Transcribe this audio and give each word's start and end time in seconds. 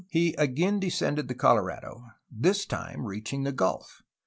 In 0.09 0.29
1702 0.33 0.39
he 0.41 0.63
again 0.63 0.79
descended 0.79 1.27
the 1.27 1.35
Colorado, 1.35 2.05
this 2.31 2.65
time 2.65 3.05
reaching 3.05 3.43
the 3.43 3.51
gulf. 3.51 4.01